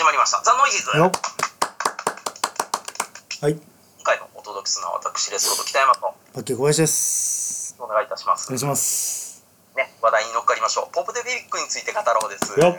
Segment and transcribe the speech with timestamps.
[0.00, 0.40] 始まりました。
[0.40, 0.96] ザ・ノイジーズ。
[0.96, 1.12] よ
[3.44, 3.60] はい今
[4.00, 8.48] 回のお届けするのは私、レスロード北山とパッケー小林ですお願いいたします。
[8.48, 9.44] お願いします
[9.76, 10.94] ね、話題に乗っかりましょう。
[10.96, 12.48] ポップデビックについて語ろうです。
[12.56, 12.72] よよ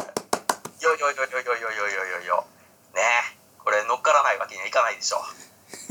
[0.97, 2.45] よよよよよよよよよよ。
[2.97, 3.01] ね
[3.61, 5.21] これ乗っからないわけにはいかないでしょ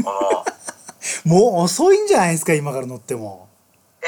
[0.00, 0.02] う。
[0.02, 0.42] この、
[1.30, 3.46] もう遅いんじゃないですか今から乗っても
[4.02, 4.06] え、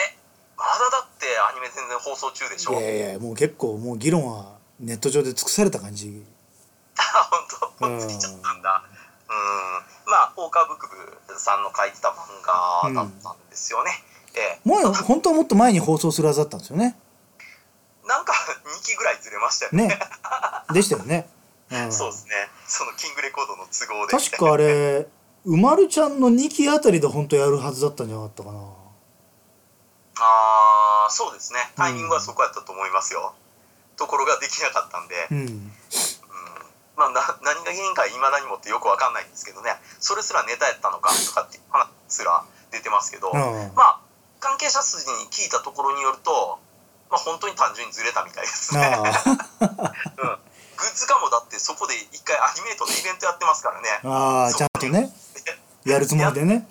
[0.58, 2.72] まだだってアニメ全然放送中でしょ？
[2.72, 6.31] いやいやもう結構もう議論はネット上で尽くされた感じあ、
[7.78, 8.82] 本当、ついちゃったんだ。
[9.28, 13.90] うん、まあ、大川ブクブさんの書いてた漫画だったんですよね。
[14.34, 16.96] ええもう本当はもっと前に放送するはずだったんですよね
[18.06, 19.88] なんか2期ぐらいずれましたよね。
[19.88, 19.98] ね
[20.72, 21.28] でしたよね、
[21.70, 22.32] うん、そうですね。
[22.66, 24.16] そのキングレコードの都合で。
[24.16, 25.06] 確かあれ
[25.44, 28.58] うまるちゃんの2期あたりで本当やるはずだったんじゃなかったかな
[30.18, 31.58] ああ、そうですね。
[31.76, 33.34] タイミングはそこやったと思いますよ。
[33.96, 35.72] ところができなかったんで、うん、うん
[37.02, 39.74] まあな何が原因かいまだにもってよくわかんないんですけどね。
[39.98, 44.00] それすらネタやったのかとかっていう話すら出てますけど、うんまあ
[44.38, 46.58] 関係者筋に聞いたところによると、
[47.10, 48.94] まあ本当に単純にずれたみたいですね。
[48.94, 50.38] あうん。
[50.82, 53.88] グッズかもだってそこで一回アニメートでイベントやってますからね。
[54.02, 55.10] あああちゃんとね
[55.84, 56.66] やるつもりでね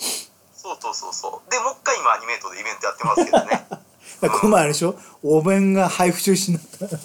[0.55, 1.51] そうそうそうそう。
[1.51, 3.67] で、もう一回今アニメートでイベントやってますけどね。
[4.21, 4.95] この前あれでしょ？
[5.23, 6.99] お弁が配布中止になったそうそう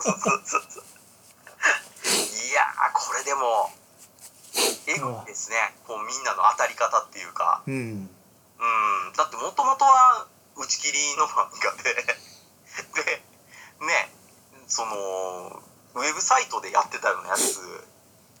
[0.00, 0.71] そうそうい
[3.12, 3.70] やーこれでも
[4.88, 5.56] えぐいですね。
[5.86, 7.62] こうみんなの当たり方っていうか。
[7.66, 7.74] うん。
[7.74, 9.12] うん。
[9.16, 11.92] だってもともとは打ち切りの漫画 で
[13.04, 13.22] で
[13.86, 14.12] ね
[14.66, 15.62] その
[15.94, 17.84] ウェブサイトでやってたようなやつ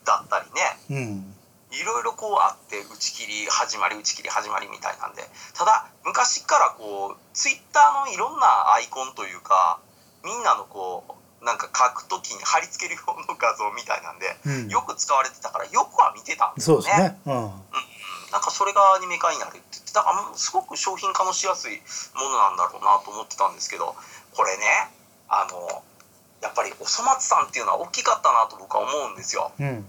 [0.04, 0.78] だったりね。
[0.90, 1.36] うん。
[1.70, 5.28] いろいろこうあって打ち切り始まり打ち切り始まりみたいなんで。
[5.54, 9.80] ただ昔からこうツイッターのいろんなアイコンというか
[10.24, 14.68] みんなのこうなんか書くときに貼り付ける用の画像みたいなんでうん。
[14.70, 16.88] よく使われてたからよくは見てたんですそうよね。
[16.88, 17.18] ですね。
[17.26, 17.34] うん。
[17.34, 17.42] うん。
[17.42, 17.50] うん、
[18.30, 21.82] なんかそれがアニメ化になるって言ってだからもうすごく商品化のしやすい
[22.14, 23.94] ものなんだろうなと思ってたんですけど
[24.32, 24.64] これね
[25.28, 25.82] あの
[26.40, 29.50] やっぱりおそ松さんっていうのは大きかったなと僕は思うんですよ。
[29.58, 29.84] うん。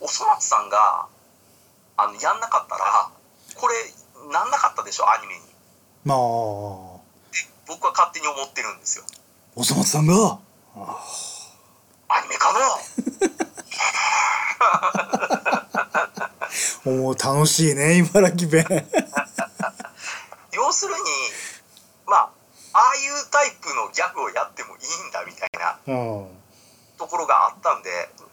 [0.00, 1.06] おそ松さんが
[1.96, 3.10] あのやんなかったら
[3.58, 3.74] これ
[4.30, 5.40] なんなかったでしょアニメに。
[6.04, 7.02] まあ。
[7.66, 9.04] 僕は勝手に思ってるんですよ
[9.54, 10.38] おそ松さんが。
[10.74, 12.52] アニメ化
[16.90, 18.64] のもう楽しいね茨城弁。
[20.52, 21.00] 要するに
[22.06, 22.30] まあ
[22.72, 25.92] ああいうタイプのギャグをやってもいいんだみたいなう
[26.24, 26.26] ん。
[26.98, 27.90] ところがあったんで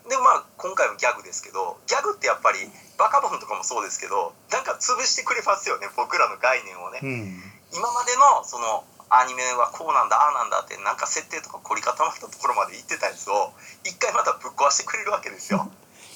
[0.10, 2.60] でまあ今回もギャグですけどギャグってやっぱり
[2.98, 7.44] バカボンとかもそうですけどなんか潰してくれますよね僕らの概念をね、うん。
[7.76, 13.54] 今までのそのアニメはこうなんだああなんだってなんか設定とか凝り固まったところまで言ってたやつを
[13.84, 15.70] 一回またぶっ壊してくれるわけですよ。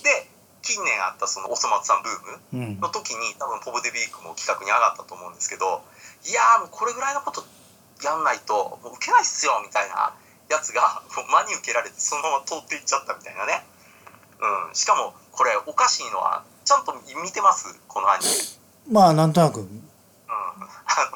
[0.04, 0.30] で
[0.62, 2.80] 近年あったそのおそ松さんブームうん。
[2.80, 5.84] の時に多分ポブデビークも企画に上がったと思うんですけど
[6.24, 7.44] いやーもうこれぐらいのこと
[8.04, 10.14] やんないともう受けないっすよみたいな
[10.50, 13.66] やつがもう真に受けられてそのまま通っていっちゃったみたいなね。
[14.40, 16.94] うん、しかもこれおかしいのはちゃんと
[17.24, 17.80] 見てます？
[17.88, 18.32] このアニメ。
[18.92, 19.62] まあなんとなく。
[19.62, 19.84] うん、
[20.28, 20.54] あ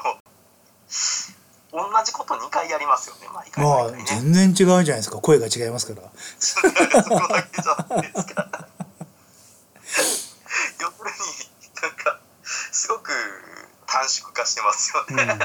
[0.02, 0.18] の
[1.82, 4.06] 同じこと2回やりますよね毎回まあ毎回ね。
[4.32, 8.48] 全然違うじゃないですか声が違いますからそこだけじゃないですか。
[10.80, 13.10] 要するになんかすごく
[13.86, 15.22] 短縮化してますよね。
[15.22, 15.38] うん何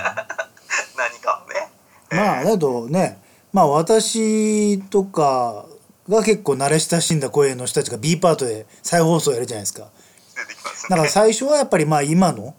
[1.22, 1.70] かをね。
[2.12, 5.66] まあだとねまあ私とか
[6.10, 9.88] が結構慣れ親しんだ声の人たちが B パートで再放送やるじゃないですか
[10.36, 10.90] 出てきますね。
[10.90, 12.56] だから最初はやっぱりまあ今の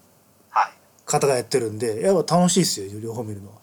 [0.50, 0.72] はい。
[1.06, 3.54] 方がやってるんでやっぱ楽しいですよ両方見るのは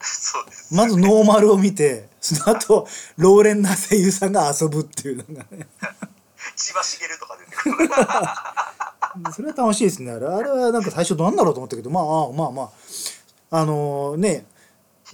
[0.00, 0.74] そうです。
[0.74, 5.66] まずノーマルを見てその後老練な声優さんが遊ぶっていうのがね。
[6.56, 7.88] 千葉茂とか出てくる。
[9.32, 10.12] それは楽しいですね。
[10.12, 12.70] あれあれはなんか最初何だろうと思ったけどまあまあまあ。
[13.52, 14.46] あのね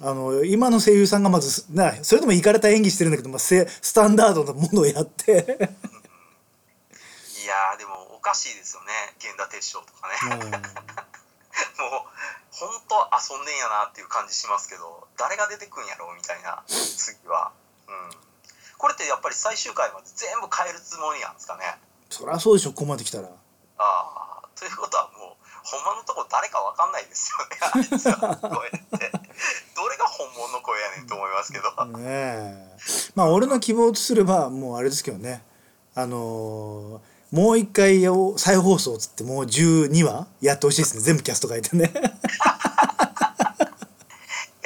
[0.02, 8.88] あの今の声優さんがまずなそれともいかれた演技してるんだけど、まあ、せスタンダードなものをやって、いやーでもおかしいですよね。
[9.22, 10.50] 源田鉄章とかね。
[12.56, 17.52] 本当遊んでんやなっていう感じしますけど誰が出てくんやろうみたいな次は、
[17.84, 18.16] うん、
[18.80, 21.76] これってやっぱり最終回まで全部変えるつもりなんですかね。
[22.08, 23.28] そりゃそうでしょここまで来たら。
[23.28, 23.36] あ
[23.76, 24.48] あ。
[24.56, 29.12] ということはもうほんまのとこ誰かわかんないですよねあいつらの声って。
[29.76, 32.78] どれが本物の声やねんと思いますけど、ねえ。
[33.14, 35.42] まあ俺の希望とすればもうあれですけどね。
[35.94, 41.02] あのーもう一回を再放送っつってもう12話やってほしいですね。
[41.02, 41.90] 全部キャスト変えてね。
[41.92, 41.96] い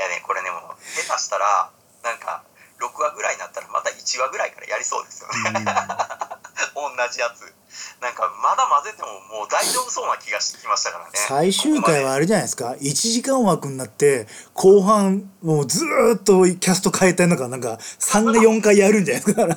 [0.00, 0.60] やねこれねもう
[1.06, 1.70] 下手したら
[2.04, 2.42] なんか
[2.80, 5.34] 6話ぐらいになったらまた1話ぐらいからやりりそうですよね。
[5.46, 5.64] うん。
[6.96, 7.52] 同じやつ。
[8.00, 9.08] なんかまだ混ぜても
[9.38, 11.10] もう大丈夫そうな気がしてきましたからね。
[11.14, 12.72] 最終回はあれじゃないですか。
[12.80, 19.42] 1時間枠になって後半もうずーっとキャスト変えたいのかなんか3が4回やるんじゃないですか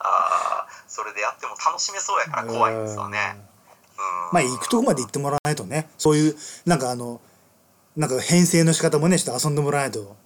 [0.00, 3.18] あーそれでやっても楽しめそうやから怖いんですよね。
[3.96, 4.34] うん。
[4.34, 5.88] まあ行くとこまで行ってもらわないとね。
[5.98, 6.36] そういう
[6.66, 7.20] なんかあの
[7.96, 10.16] なんか編成の仕方もねちょっと遊んでもらわないと。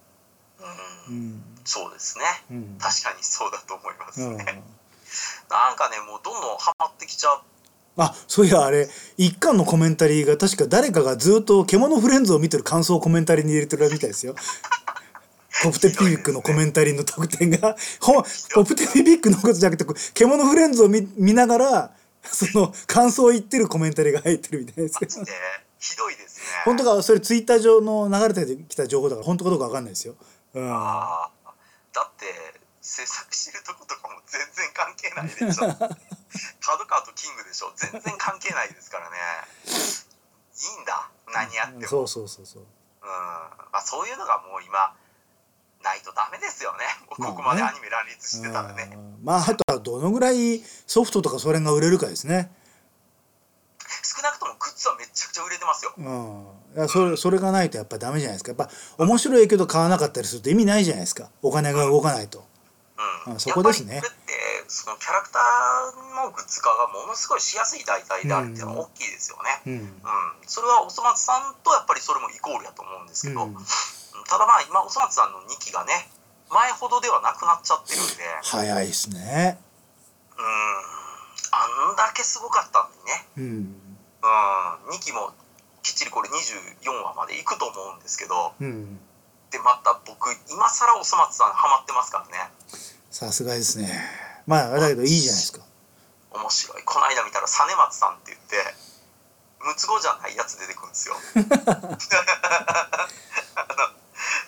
[1.09, 1.15] うん。
[1.15, 1.43] うん。
[1.63, 2.23] そうですね。
[2.51, 2.77] うん。
[2.79, 4.37] 確かにそうだと思いますうん。
[4.37, 4.45] ね、
[5.49, 7.41] なんかねもうどんどんハマってきちゃう。
[7.99, 8.87] あそういやあれ
[9.17, 14.35] 一巻のコメンタリーが確か誰かがずっと獣フレンズを見てる感想をコメンタリーに入れてるみたいですよ
[15.63, 18.23] ポプテピビックのコメンタリーの得点がほん
[18.53, 21.91] ポプテピビックのことじゃなくて獣フレンズを見見ながら
[22.23, 24.99] その感想を言ってるコメンタリーが入ってるみたいです。
[24.99, 25.31] けどで？
[25.79, 26.43] ひどいですね。
[26.65, 30.15] 本当かそれツイッター上の流れてきた情報だから本当かどうかわかんないですよ。
[30.53, 31.47] うん、あー。
[31.93, 32.25] だって
[32.81, 35.67] 制作してるとことかも全然関係ないでしょ。
[36.61, 37.71] 角川とキングでしょ。
[37.75, 39.17] 全然関係ないですからね。
[39.65, 41.09] いいんだ。
[41.33, 41.87] 何やっても。
[41.87, 42.63] そうそうそうそう。
[42.63, 43.07] うん。
[43.07, 44.95] まあ、そういうのがもう今
[45.83, 46.79] ないとダメですよね。
[47.17, 47.35] まあね。
[47.35, 52.51] ここまでアニメ乱立してたらね、うんまああとはどのぐらいソフトとかそれが売れるかですね。
[54.03, 55.93] 少なくともグッズはめちゃくちゃ売れてますよ。
[55.97, 58.51] うん、いやそれそれがないとやっぱダメじゃないですか。
[58.51, 58.69] やっぱ
[59.03, 61.29] 面白いけど買わなかったりすると意味ないじゃないですか。
[61.41, 62.45] お金が動かないと。
[63.27, 63.35] うん。
[63.35, 63.95] あそこですね。
[63.95, 69.73] やっぱりこれってそのキャラクターのグッズ化がものすごいしやすい題材であるっていうのは大きいですよね、うん。
[69.73, 69.89] うん、
[70.45, 73.57] それはおそ松さんとやっぱりそれもイコールやと思うんですけど、うん
[74.27, 76.09] ただまあ今おそ松さんの2期がね
[76.51, 79.57] 前ほどではなくなっちゃってるんで早いですね。
[80.37, 80.45] うん
[81.49, 83.75] あんだけすごかったんでねうん。
[84.23, 84.27] う
[84.91, 85.33] ん2期も
[85.81, 88.99] きっちりこれ24話までいくと思うんですけどうん。
[89.51, 92.51] でまた僕今更おそ松さんハマってますからね
[93.11, 93.89] さすがですね。
[94.45, 95.61] まあだけどいいじゃないですか。
[96.31, 98.55] 面白いこの間見たら実松さんって言って
[99.63, 101.15] ムツゴじゃないやつ出てくるんですよ
[103.55, 103.89] あの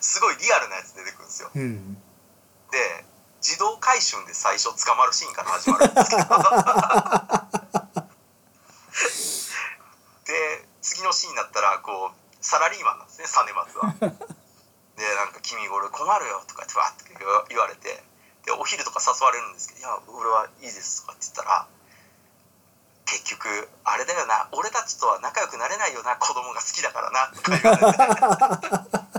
[0.01, 1.95] すごいリアルなやつ出てくるんですようん。
[2.71, 3.05] で
[3.41, 6.23] 自動回春で最初捕まるシーンから始まるんですけど
[10.25, 13.93] で次のシーンになったらこうサラリーマンなんですね実松は。
[14.99, 17.15] でなんか「君俺困るよ」とかってわって
[17.49, 18.03] 言われて
[18.45, 21.67] でお昼とか誘われるんですけど「いや俺はいいです」とかって言ったら
[23.05, 29.18] 結局あれだよな俺たちとは仲良くなれないよな子供が好きだからなとか言われてで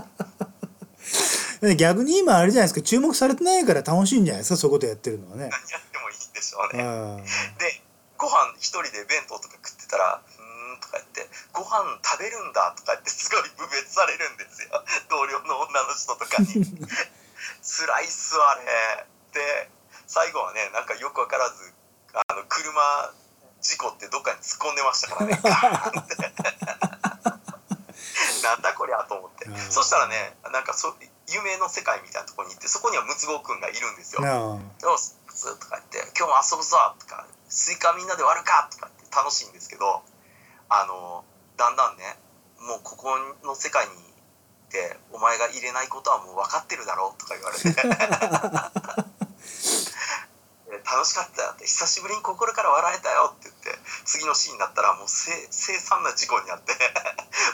[1.61, 2.81] 逆に今あれじゃないですか。
[2.81, 4.57] 注目されてないから楽しいんじゃないですか。
[4.57, 5.49] そういうことやってるのはね。
[5.49, 6.83] 何やってもいいんでしょうね。
[6.83, 7.23] うん。
[7.61, 7.81] で
[8.17, 14.83] ご飯一人で弁当とか食ってたら「うーん」とか言って「ご飯食べるんだ」とか言ってすごい侮蔑されるんですよ。
[15.09, 16.65] 同僚の女の人とかに。
[17.61, 19.05] 辛いっすわあれ。
[19.33, 19.69] で
[20.07, 21.73] 最後はねなんかよく分からず
[22.13, 23.13] あの車
[23.61, 25.41] 事故ってどっかに突っ込んでましたからね。
[28.43, 29.45] なんだこりゃと思って。
[29.45, 29.71] うん。
[29.71, 30.95] そしたらねなんかそ
[31.31, 34.21] 夢の世界みたいなところに行ってそこにはムツゴくんがいるんですよ。
[34.21, 34.59] なあ。
[34.81, 35.15] どうす
[35.59, 40.03] とか言って「今日も遊ぶぞ」とか「スイカみんなで割るか」とかって楽しいんですけど
[40.69, 41.23] あの
[41.57, 42.19] だんだんね
[42.59, 44.13] もうここの世界にい
[44.71, 47.69] てお前が入れないことはもう分かってるだろうとか言われて。
[50.71, 56.71] で楽しかったよって久しぶりに心から笑えたよって言って次のシーンになったらもうせ凄惨な事故になって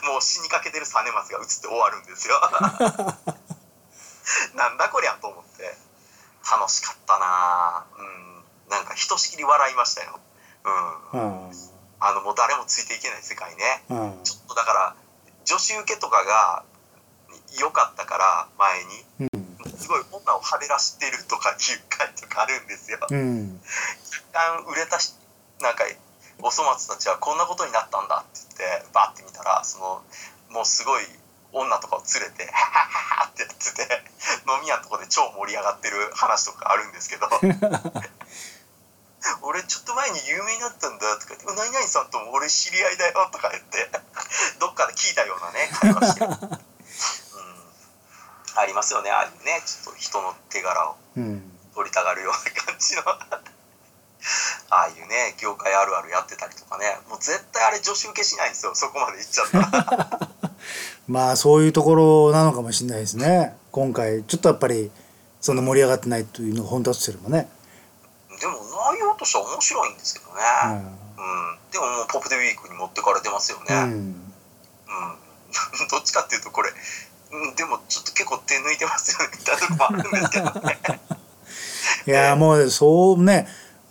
[0.05, 2.39] もう死にかけてる実松が映って終わるんですよ
[4.55, 5.75] なんだこりゃと思って。
[6.47, 7.85] 楽しかったな。
[7.97, 8.71] うん。
[8.71, 10.19] なんかひとしきり笑いましたよ。
[11.13, 11.47] うん。
[11.47, 11.51] うん。
[11.99, 13.83] あのもう誰もついていけない世界ね。
[13.89, 14.23] うん。
[14.23, 14.95] ちょっとだから
[15.45, 16.63] 女子受けとかが
[17.59, 19.27] 良かったから前に。
[19.27, 19.47] うん。
[19.75, 21.57] すごい女をはべらしてるとかいう
[21.89, 22.99] 回とかあるんですよ。
[23.09, 23.59] うん。
[24.05, 25.15] 一旦売れたし
[25.61, 25.83] なんか
[26.39, 30.01] お粗末たちはこんなことになったんだって言ってバッて見たらその
[30.51, 31.03] もうすごい
[31.51, 34.03] 女とかを連れて「ハハハハ」ってやってて
[34.47, 37.29] 飲み屋のとこで超盛り上がってる話とかあるんですけど。
[39.41, 43.89] 俺ちょっと前に有名になったんだとか言って「何々さんとも俺知り合いだよ」とか言って
[44.59, 46.19] どっかで聞いたようなね会話して。
[46.21, 46.39] る、 うん、
[48.55, 50.97] ありますよねああいうねちょっと人の手柄を。
[51.17, 51.53] うん。
[51.73, 53.03] 取りたがるような感じの。
[54.69, 56.99] ああいうね業界あるあるやってたりとかね。
[57.07, 60.29] もう絶対あれ女子受けしないんですよそこまでいっちゃったら
[61.07, 63.55] まあそういうところなのかもしれないですね。
[63.71, 64.91] 今回ちょっとやっぱり
[65.39, 67.47] その盛り上がってないというのが本当だとすればね、
[68.39, 68.53] でも
[68.93, 70.41] 内容としては面白いんですけどね、
[71.17, 71.71] うん。
[71.71, 74.15] でももうポップデウィークに持ってかれてますよね、うん、うん。
[75.89, 76.71] どっちかっていうとこれ、
[77.31, 79.37] うん、でもちょっと結構手抜いてますよね。
[79.37, 80.79] みたいなとこもあるんですけどね。
[82.07, 83.47] いやもうそうね。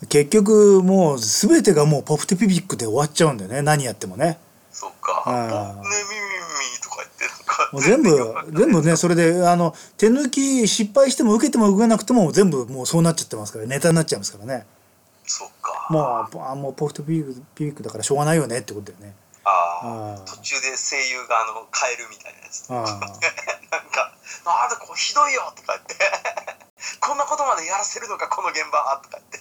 [0.08, 3.62] 結局もう全てがもうポプテピピックで終わっちゃうんだよね。
[3.62, 4.38] 何やってもね。
[4.70, 5.22] そっか。
[5.26, 5.82] あー「ね
[7.72, 14.66] もう全部全部ねそれであの手抜き失敗しても受けても受けなくても全部もうそうなっちゃってますからネタになっちゃいますからね。
[15.24, 15.88] そっか。
[15.90, 19.14] もうあもうポプテピピックピピックだからしょうがないよねってことだよね。
[19.44, 20.20] ああ。
[20.26, 22.84] 途中で声優があの変えるみたいなやつああ。
[23.70, 24.12] なんか
[24.46, 25.94] 「なんだこれひどいよ」とか言って
[27.00, 29.38] 「こんなことまでやらせるのかこの現場」とか言って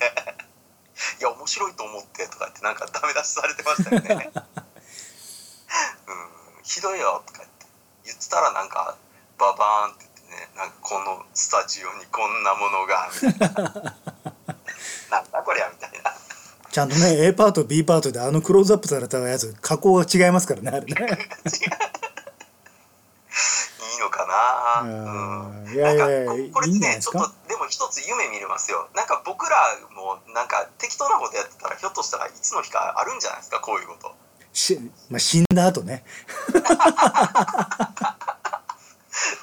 [1.19, 4.31] 「いや面白いと思って」とか言ってなんかダメ出しされてましたよね。
[6.07, 7.54] うんひどいよとか言って
[8.05, 8.95] 言ってたらなんか
[9.37, 13.95] ババーンって言ってねなんかこのスタジオにこんなものがみたいな。
[15.11, 16.13] なんだこりゃみたいな。
[16.71, 20.91] ちゃんとね A パート B パートであのクローズアップされたやつ加工が違いますからねあれね。
[23.93, 24.81] いいのかな？
[24.81, 25.73] うんうん。
[25.73, 28.89] いやいやいやなんかここれねちょっとでも一つ夢見れますよ。
[28.93, 29.55] なんか僕ら
[29.95, 33.59] もなんか適当なことやってたらひょっとしたらいつの日かあるんじゃないですか？
[33.61, 34.13] こういうこと
[34.55, 36.03] し、まあ、死んだ後ね。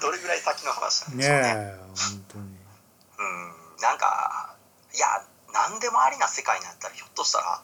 [0.01, 2.45] どれぐらい先の話なんでねしょうねえ本当に。
[2.45, 4.57] うんなんか
[4.95, 5.07] いや
[5.53, 7.63] 何でもありな世界になったらひょっとしたら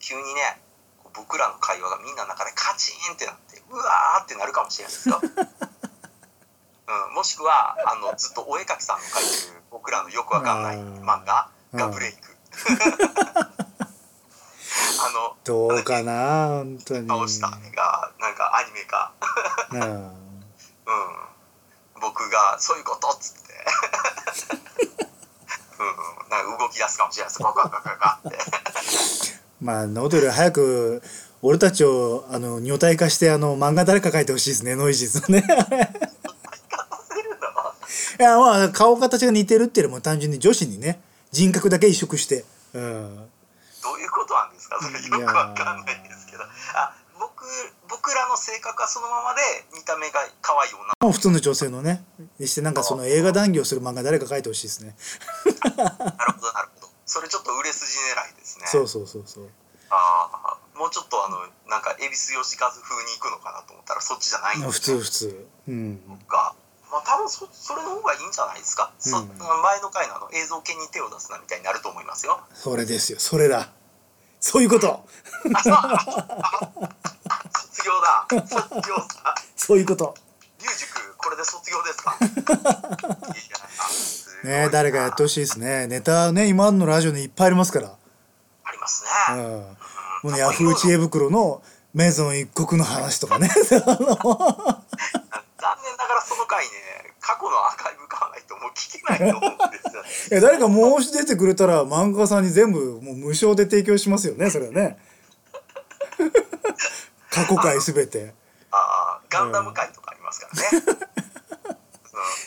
[0.00, 0.60] 急にね
[1.14, 12.36] 僕らの会話がみんなの中でカチンってなってうわーってなるかもしれないですよ、 うん、もしくはあのずっとお絵描きさんの描いてる僕らのよくわかんない漫画がブレイク
[14.98, 17.08] あのどうかな本当に。
[17.08, 19.12] 倒した絵がなんかアニメ化
[19.72, 19.80] うん。
[19.82, 20.10] うん。
[22.00, 23.40] 僕がそういうことっつって。
[25.78, 25.86] うん。
[25.88, 25.96] うん
[26.28, 27.42] なんか動き出すかもしれないです。
[27.42, 28.38] ガガガガガって。
[29.60, 31.02] まあノートより早く
[31.42, 35.46] 俺たちをあの女体化してあの漫画誰か描いてほしいですねノイジーズのね
[38.18, 42.44] いやまあ顔形が似てるっていうよりも単純に女子にね人格だけ移植して。
[42.74, 43.30] うん
[44.66, 46.42] ですかそれよくわかんないんですけど。
[46.74, 47.46] あ僕
[47.88, 49.40] 僕らの性格はそのままで
[49.74, 50.84] 見た目が可愛い女。
[51.00, 52.04] もう普通の女性のね。
[52.38, 54.96] にしてなんかその映画談義をする漫画誰か描いてほしいですね。
[55.76, 55.84] な
[56.26, 56.90] るほどなるほど。
[57.06, 58.66] それちょっと売れ筋狙いですね。
[58.66, 59.48] そうそうそうそう。
[59.88, 64.98] ああもうちょっとあのなんか恵比寿吉和風に行くのかなと思ったらそっちじゃないんまあですね。
[64.98, 65.48] 普通普通。
[65.68, 66.02] うん。
[66.06, 66.54] そっか。
[66.90, 69.38] まあ多分そそれの方がいいんじゃないですか、そうん。
[69.38, 72.40] 前の回のあの映像系に手を出すなみたいになると思いますよ。
[72.54, 73.18] それですよ。
[73.18, 73.70] それだ
[74.40, 75.04] そういうこと。
[75.42, 75.72] 卒業
[78.00, 78.26] だ。
[78.46, 79.34] 卒業だ。
[79.56, 80.14] そういうこと。
[80.60, 82.16] 龍塾これで卒業ですか？
[84.48, 85.86] ね誰かやってほしいですね。
[85.86, 87.88] ネタね今のラジオにいっぱいありますから。
[88.64, 89.36] ありますうん。
[89.38, 89.44] ね、
[90.22, 91.62] もうねヤフー知恵袋の
[91.94, 93.48] メゾン一国の話とかね
[96.56, 96.72] 回ね
[97.20, 100.08] 過去のアーカイブ買わないともう聞けないと思うんですよね。
[100.32, 104.98] いや誰か申し出てくれたら漫画家さんに全部もう無償で提供しますよねそれはね。
[107.30, 108.34] 過去回すべて。
[108.70, 110.82] ああガンダム回とかありますからね、 うん、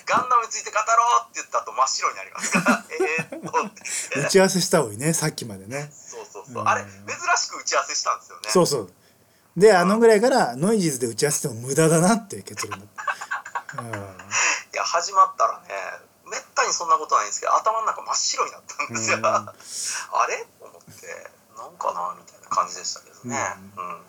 [0.05, 2.85] ガンダムについて語ろうって言った後真っ白になりますから。
[2.89, 3.39] えーっ
[4.25, 5.91] 打ち合わせした方がいいねさっきまでね。
[5.91, 6.67] そうそうそう、うん。
[6.67, 8.49] あれ珍しく打ち合わせしたんですよね。
[8.49, 8.93] そうそう。
[9.57, 13.08] であのぐらいからノイジーズで打ち合わせても無駄だなっていう結論だった、うん
[13.75, 15.67] いや始まったらね
[16.29, 19.25] めったにそんなことないんですけど頭の中真っ白になったんですよ、うん。
[19.25, 19.53] あ
[20.27, 20.45] れ？
[20.59, 22.15] と思ってなんかな？
[22.17, 23.37] みたいな感じでしたけどね、
[23.77, 24.01] うん。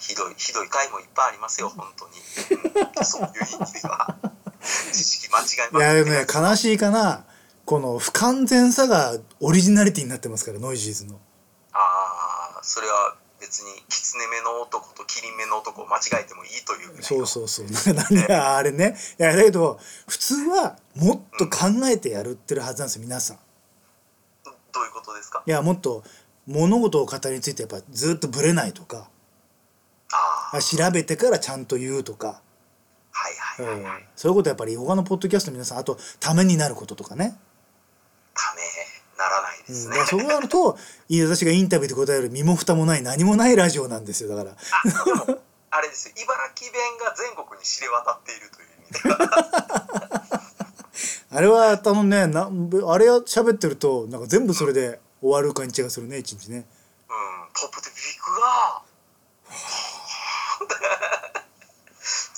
[0.00, 2.14] ひどいひどい回もいっぱいありますよ本当に、
[2.96, 3.04] うん。
[3.04, 4.16] そういう意味では。
[4.92, 7.24] 知識間違いいやでもね悲しいかな。
[7.64, 11.20] この不完全さがオリジナリティになってますからノイジーズの。
[11.72, 13.16] ああそれは
[13.56, 17.66] 別に狐目の男とキリン目の男を間違えてもいいというそうそうそう。
[17.94, 18.94] なんであれね。
[19.18, 23.38] いやだけど普通はもっと考えてやるってるはずなんですよ皆さん。
[24.44, 25.42] どういうことですか？
[25.46, 26.04] いやもっと
[26.46, 29.08] 物事を語りについてやっぱずっとブレないとか。
[30.52, 32.42] あ調べてからちゃんと言うとか、
[33.10, 34.06] はいはいはいはい、うん。
[34.14, 37.38] そういうことやっぱり他のポッドキャストの皆さんあとためになることとかね、
[39.18, 40.78] ならないでうん、すね、だからそうなると
[41.28, 44.50] 私がインタビューで答える身も蓋もない何もないラジオなんですよだから。
[44.50, 44.56] あ
[45.70, 46.08] あれです。
[46.08, 48.68] よ茨城弁が全国に知れ渡っているという。
[48.68, 50.22] 意味では
[51.30, 52.48] あれはあのねなあ
[52.98, 56.58] れ喋ってるとなんか全部それで終わる感じがするね一日ね。
[56.58, 56.64] うん。
[57.52, 58.82] ポップでビッグが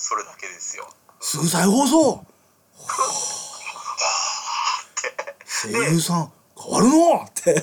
[0.08, 0.88] それだけですよ
[1.20, 2.24] すぐ再放送
[5.62, 6.32] 声優さん
[6.68, 7.24] 変わるの？
[7.24, 7.54] って。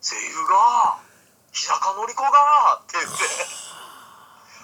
[0.00, 0.98] 声優が
[1.52, 2.28] 日高のり子が
[2.82, 3.10] って言って。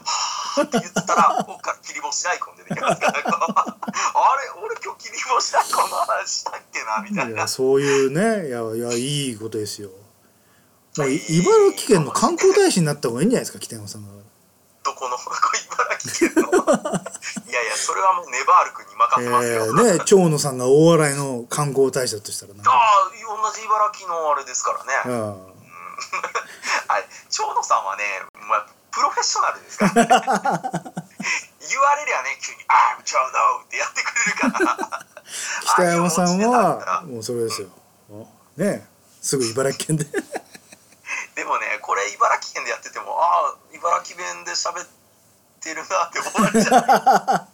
[0.09, 7.33] はあって言ったらこっから切り干し大根出てきますからあれ俺今日切り干し大根の話したっけなみたいな。
[7.33, 8.49] いやそういうね。
[8.49, 9.91] いやいやいいことですよ。
[10.97, 14.13] もうい茨城県の観光大使になった方がいいんじゃないですか北山さんが。
[14.85, 16.49] どこの茨城県の。
[16.95, 17.06] い
[17.57, 22.61] やいやそれはもうネバール君に任せますよ、えー、ね長野さんが大洗の観光大使だとしたらな。
[22.61, 25.57] んあかあ同じ茨城のあれですからね、うん。
[26.89, 28.05] あれ長野さんはね、
[28.49, 30.09] まあ、プロフェッショナルですから、ね、
[31.69, 35.07] 言われりゃね急に「ああ長野!」ってやってくれるから。
[35.75, 37.69] 北山さんはもうそれですよ。
[38.57, 38.89] ね
[39.21, 40.05] すぐ茨城県で。
[41.35, 44.89] でもねこれ茨城県でやっててもああ茨城弁で喋っ
[45.61, 47.46] てるなって思われちゃう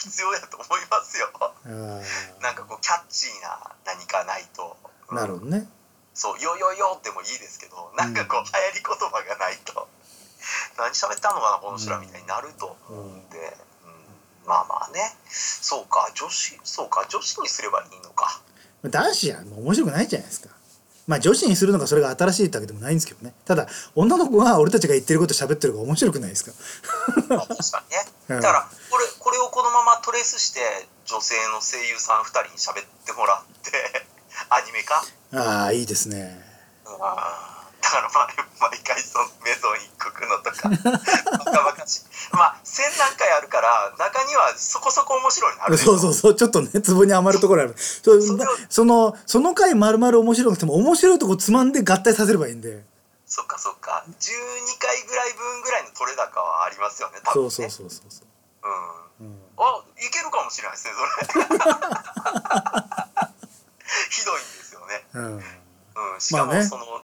[0.00, 1.28] 必要やと思いますよ。
[2.40, 4.76] なんかこうキャッチーな何かないと、
[5.10, 5.16] うん。
[5.16, 5.68] なるほどね。
[6.14, 9.88] そう「よよよ」でもいいですけどなんかこう流行り言葉がないと。
[10.78, 12.76] 何喋ってんのかなこの人らみたいになると。
[12.88, 13.28] 思うん。
[13.28, 13.36] で、
[13.84, 14.48] うん。
[14.48, 15.14] まあまあね。
[15.28, 18.40] そうか女子そうか女子にすればいいのか。
[18.82, 20.48] 男子はもう面白くないじゃないですか。
[21.06, 23.34] まあ女子にするのがそれが新しいってわけでもないんですけどね。
[23.44, 26.52] ただ女の子が俺たちが言ってること喋ってる方が面白くないですか。
[27.28, 28.06] まあ確かにね。
[28.30, 28.40] うん。
[28.40, 30.60] だからこれこれをこのままトレースして
[31.06, 34.06] 女性の声優さん2人に喋ってもらって
[34.50, 36.44] アニメ化ああいいですね。
[36.84, 36.98] うん
[37.80, 38.28] だからまあ
[38.70, 40.68] 毎回そのメゾン一国のとか
[41.44, 42.02] バカバカしい。
[42.32, 47.74] まあ1000何回あるから中にはそこそこ面白いのあるそうそうそうちょっとねツボに余るところある。
[47.78, 48.12] そ
[48.68, 52.84] そのその回まるまる面白くても面白いとこつまんで合体させればいいんで。
[53.26, 54.04] そっかそっか。
[54.20, 57.50] 12回ぐらい分ぐらいの取れ高はありますよね多分ね。
[57.50, 58.26] そうそうそうそうそう、
[58.62, 59.26] うん。
[59.26, 61.48] うん、あいけるかもしれないですねそれ。
[64.10, 65.06] ひどいんですよね。
[65.14, 65.36] うん。
[65.36, 66.20] うん。
[66.20, 67.02] しかもまあねその、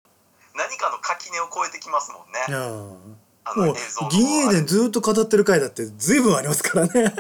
[0.54, 2.46] 何かの垣根を越えてきますもんね。
[2.48, 3.18] うん。
[3.44, 7.14] あもう映像の銀英伝ずっと語ってる回だって随分ありますからね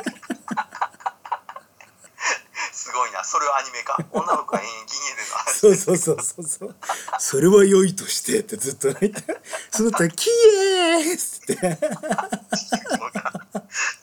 [2.86, 3.24] すごいな。
[3.24, 6.76] それをアニメ化女の子が永遠銀英伝の話 そうそうそうそうそう。
[7.18, 9.40] それは良いとしてってずっと言って。
[9.72, 11.56] その後は「キエース!」って。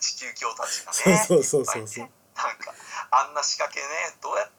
[0.00, 1.24] 地球教たちがね。
[1.26, 2.74] そうそうそうそうなんか
[3.10, 3.86] あんな仕掛けね。
[4.20, 4.52] どうやって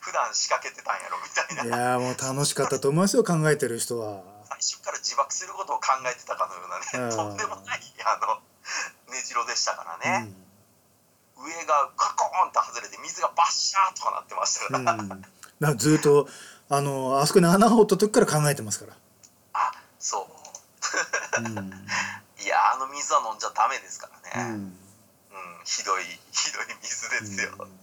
[0.00, 4.22] 普段仕掛けてたんやろみたいいなやーもう楽しかったと思いますよ考えてる人は。
[4.48, 7.16] 最初から自爆することを考えてたかのようなね、うん。
[7.16, 8.40] とんでもないあの
[9.12, 10.44] 根城でしたからね、うん
[11.36, 15.26] 上がカコーンと外れて水がバッシャーとかなってましたから、うん、だか
[15.60, 16.28] らずっと
[16.68, 18.96] あのあそこに穴が掘った時から考えてますから、
[19.52, 20.28] あそ
[21.38, 21.40] う。
[21.40, 21.56] うん。
[22.44, 24.54] いやあの水は飲んじゃダメですからね、うん。
[24.54, 24.78] うん
[25.64, 27.80] ひどいひどい水ですよ、うん。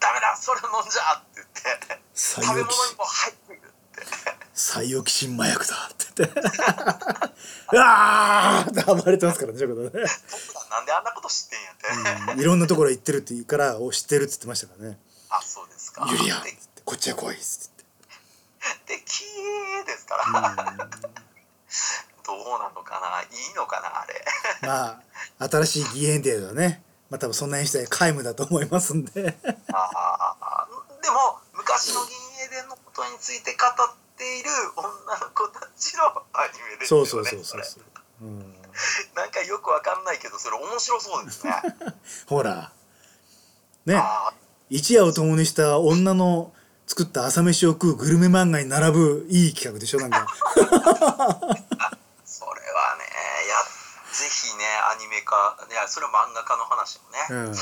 [0.00, 1.42] ダメだそれを飲んじゃって。
[1.62, 4.06] 言ってサ食べ物にも入ってくるって。
[4.54, 6.40] サイオキシン麻薬だって言って。
[7.72, 10.04] うわーって暴れてますからねそういうことね、
[10.72, 14.98] なんであんなこと知ってんやって、うん、いろんなところ行ってるって言うから お知ってるって言ってましたからね。
[15.28, 16.06] あそうですか。
[16.10, 17.84] ユリアっでつってこっちは来いっつって。
[18.96, 20.76] でキーですから、うん。
[22.24, 23.22] どうなのかな。
[23.22, 24.24] いいのかなあれ。
[24.66, 25.02] ま
[25.38, 29.36] あ新しい義援デーはねまあ多分そんなにしたら皆無だと思いますんで。
[29.72, 37.84] あーでも昔の銀英伝のことについて語っている女の子たちのアニメですよねそうそうそうそうれそう、
[38.22, 38.61] うん、
[39.14, 41.54] なんかよくわかんないけどそれ面白そうですね。
[42.26, 42.72] ほら。
[43.86, 43.96] ね。
[43.96, 44.32] あ
[44.70, 46.52] 一夜を共にした女の
[46.86, 50.26] 作った朝飯を食うグルメ漫画に並ぶいい企画でしょなんか。
[50.56, 50.62] ー
[52.24, 53.04] それはね
[53.48, 53.56] や
[54.12, 57.36] ぜひねアニメ化いやそれは漫画家の話もね、うん。
[57.36, 57.48] うん。
[57.48, 57.56] うん、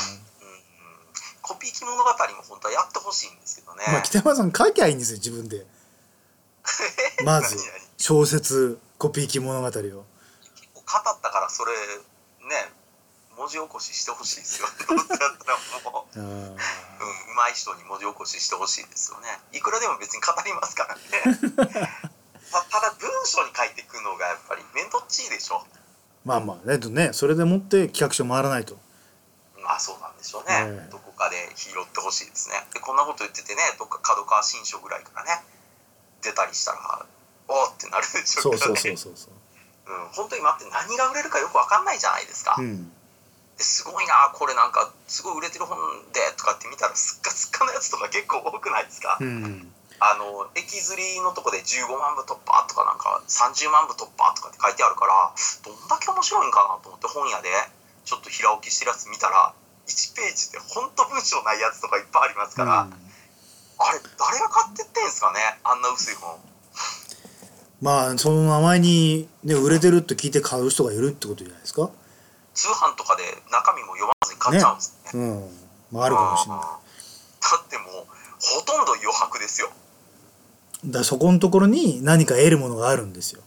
[1.43, 2.09] コピー機物語も
[2.49, 5.67] 本当はやってほしいんですけどね、まあ北山さん書きゃいいんですよ自分で。
[7.25, 7.57] まず
[7.99, 10.05] 小説コピー機物語を
[10.91, 11.73] 語ったからそれ
[12.49, 12.73] ね
[13.37, 15.59] 文字起こししてほしいですよ どうせだったら
[15.91, 19.41] もう、うん、上手い人に文字起こししてほしいですよね。
[19.53, 21.03] いくらでも別に語りますからね。
[22.53, 25.65] たただ文章に書いていくのがやっぱり面倒っちいでしょ。
[26.25, 28.77] まあまあねとねそれでもって企画書回らないと。
[29.63, 32.67] まあそうなんでしょうね、ええどこかで拾ってほしいですね。
[32.75, 35.45] でこんなこと言っててねどっか角川新書ぐらいからね
[36.23, 37.07] 出たりしたら
[37.49, 39.40] おーってなるでしょそうそうけどねそうそうそう
[39.91, 42.89] うん、本当に今って何が売れるかよくわかんないじゃないですか、うん。
[43.59, 45.77] ですごいなこれなんかすごい売れてる本
[46.15, 49.67] でとかって見たらすっかすっかのやつとか結構多くないですか、うん
[50.01, 55.29] あの駅釣りのとこで15万部突破とかなんか30万部突破とかって書いてあるから
[55.61, 57.53] どんだけ面白いんかなと思って本屋で
[58.09, 59.53] ちょっと平置きしてるやつ見たら
[59.93, 65.41] 1ページで本当文章ないやつとかいっぱいありますから、あれ誰が買ってってんすかね？
[65.65, 66.41] あんな薄い本
[67.81, 71.91] まあその名前に、ね、売れてるって聞いて買う人がいるってことじゃないですか。
[72.55, 75.21] 通販とかで中身も読まずに買っちゃうんですね。
[75.21, 75.97] うん。
[75.97, 76.61] もあるかもしれない。
[76.61, 76.77] だ
[77.65, 78.07] ってもう
[78.41, 79.71] ほとんど余白ですよ。
[80.85, 83.43] だからそこのところに何か得るものがあるんですよ。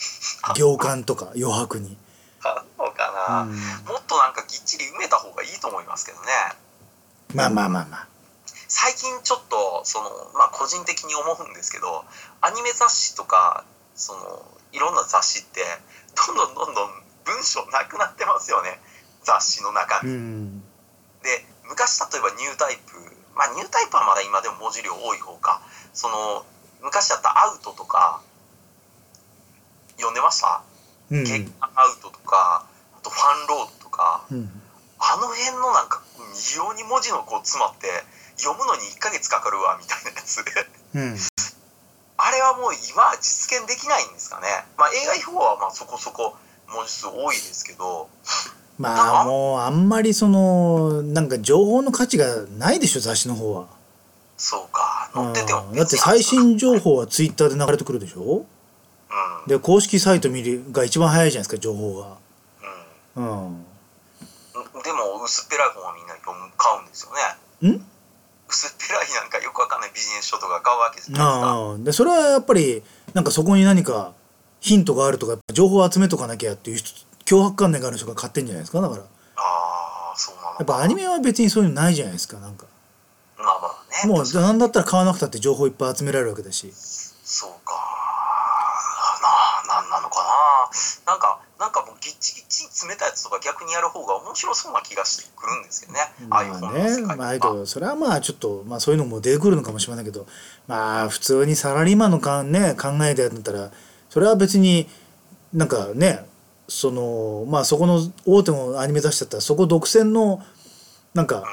[0.56, 1.96] 行間とか余白に、
[2.42, 3.50] あるのかな、うん。
[3.50, 6.26] もっとなんかぎっちり埋めた方がいいと思いますけどね。
[7.34, 8.15] まあまあまあまあ
[8.68, 12.04] 最近ちょっとそのまあ個人的に思うんですけど
[12.40, 15.60] アニメ雑誌とかそのいろんな雑誌って
[16.14, 16.90] どんどんどんどん
[17.24, 18.78] 文章なくなってますよね。
[19.22, 20.12] 雑誌の中うに。
[20.14, 20.60] ん。
[21.22, 22.94] で昔例えばニュータイプ
[23.34, 25.62] まあニュータイプはまだ今でも文字量多い方か。
[25.92, 26.44] その
[26.82, 28.20] 昔だったらアウトとか
[29.96, 30.62] 読んでました、
[31.10, 31.24] うん。
[31.60, 34.24] アウトとかあとファンロードとか。
[34.30, 34.62] うん。
[34.98, 36.02] あの辺のなんか
[36.34, 37.88] 異様に文字のこう詰まって
[38.36, 40.50] 読むのに1ヶ月かかるわみたいなやつで。
[40.94, 41.16] うん。
[42.18, 44.46] あれはもう今は実現できないんですかね。
[44.78, 46.36] まあ映画秘宝はまあそこそこ
[46.68, 48.08] 文字数多いですけど。
[48.78, 53.66] まあもうあんまりそのなんか情報の価値がないでしょ雑誌の方は。
[54.36, 55.10] そうか。
[55.14, 55.76] 載っててもうん。
[55.76, 58.44] だって最新情報はツイッターで流れてくるでしょ？
[59.10, 59.48] うん。
[59.48, 62.16] で公式サイト見るが一番早いじゃないですか情報が。
[63.16, 63.46] うん。
[63.46, 63.62] うん。
[64.82, 67.12] でも薄っぺらい本はみんな読む買うんですよ
[67.68, 67.76] ね。
[67.76, 67.86] ん？
[68.48, 71.84] 薄っぺらいなんかよくわかんないビジネス書とか買うわけじゃないですか。
[71.84, 72.82] でそれはやっぱり
[73.14, 74.12] なんかそこに何か
[74.60, 79.02] ヒントがあるとか情報を集めとかなきゃっていう人脅迫観念がある人が買ってんじゃないですかだから。
[79.02, 82.66] やああそうなのかっぱアニメは別にそういうのないじゃないですかなんか。
[83.38, 87.74] まあまあねもう何だったら買わなくたって情報いっぱい集められるわけだしそうか
[89.66, 90.22] ななんなのか
[91.06, 100.26] ななんかなんかもうギッチギチに詰めたやつとか逆にやる方が面白そうな気がしてくるんですけどねああいうまあ本の世界ねまあけどそれはまあちょっとまあそういうのも出てくるのかもしれないけど
[100.66, 103.70] まあ普通にサラリーマンのかん、ね、考えでやったら
[104.10, 104.86] それは別に
[105.54, 106.26] なんかね
[106.68, 110.42] そのまあそこの大手のアニメ雑誌だったらそこ独占の
[111.14, 111.44] なんか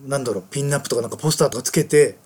[0.00, 2.16] なんだろうピンナップとかなんかポスターとかつけて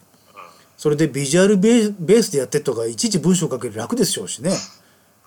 [0.76, 4.52] それでビジュアルベーベースでやってとかいちいち文章書ける楽でしょうしね。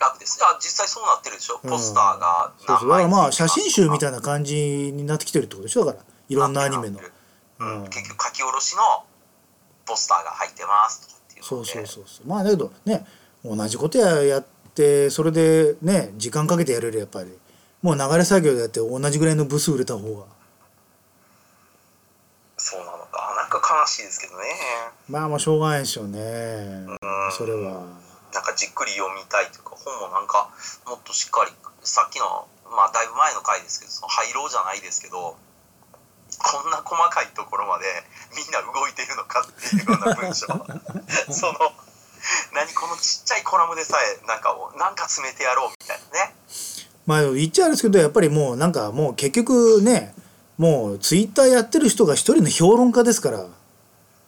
[0.04, 1.60] 楽ですあ実際そうなってるでしょ？
[1.60, 2.90] ポスターがそうそう。
[2.90, 5.86] だからまあ写真集みたいいな感じになってきてるってことでしょ？
[5.86, 7.00] だからいろんなアニメの。
[7.60, 7.84] うん。
[7.84, 7.90] うん。
[7.90, 8.82] 結局書き下ろしの
[9.86, 12.28] ポスターが入ってますとかっていうそうそうそうそう。
[12.28, 13.06] まあだけどね
[13.46, 17.30] 同じことややってそれでね時間かけてやれるやっぱり
[17.82, 20.26] もう流れ作業でやって同じぐらいの部数売れた方が。
[22.58, 23.34] そうなのか。
[23.36, 24.44] なんか悲しいですけどね。
[25.10, 26.20] まあまあしょうがないですよね。
[26.20, 26.98] うん。
[27.32, 27.84] それは
[28.34, 30.50] なんかじっくり読みたいというか本もなんか
[30.86, 31.52] もっとしっかり
[31.84, 35.38] さっきのまあだいぶ前の回ですけどその廃炉じゃないですけど
[36.42, 37.86] こんな細かいところまで
[38.36, 40.48] みんな動いてるのかっていうような文章
[41.32, 41.72] その
[42.54, 46.36] 何このちっちゃいコラムでさえなんかなんか詰めてやろうみたいなね
[47.06, 50.16] まあ言っちゃうんですけどやっぱりもうなんかもう結局ね
[50.58, 53.46] もうツイッターやってる人が一人の評論家ですから